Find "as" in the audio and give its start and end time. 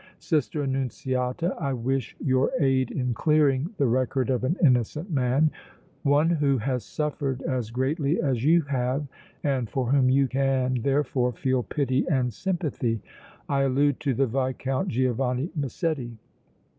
7.43-7.69, 8.19-8.43